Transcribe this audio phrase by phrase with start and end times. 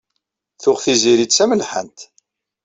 [0.61, 1.99] Tuɣ Tiziri d tamelḥant.